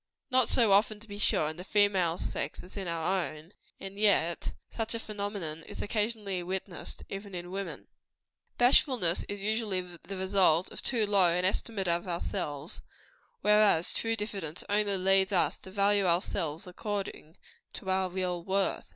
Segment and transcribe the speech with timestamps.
[0.31, 3.99] Not so often, to be sure, in the female sex, as in our own; and
[3.99, 7.85] yet such a phenomenon is occasionally witnessed, even in woman.
[8.57, 12.81] Bashfulness is usually the result of too low an estimate of ourselves;
[13.41, 17.37] whereas, true diffidence only leads us to value ourselves according
[17.73, 18.85] to our real worth.